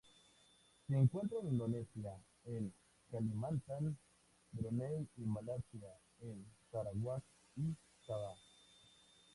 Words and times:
Se 0.87 0.97
encuentra 0.97 1.37
en 1.41 1.49
Indonesia 1.49 2.17
en 2.45 2.73
Kalimantan, 3.11 3.95
Brunei 4.51 5.07
y 5.17 5.21
Malasia 5.25 5.93
en 6.21 6.43
Sarawak 6.71 7.21
y 7.57 7.71
Sabah. 8.07 8.35